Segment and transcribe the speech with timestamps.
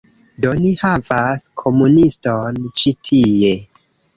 [0.45, 3.57] Do, ni havas komuniston ĉi tie